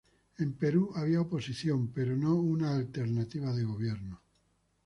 En 0.39 0.51
Perú 0.53 0.91
había 0.95 1.21
oposición 1.21 1.89
pero 1.93 2.17
no 2.17 2.33
una 2.33 2.75
alternativa 2.75 3.53
de 3.53 3.65
gobierno. 3.65 4.19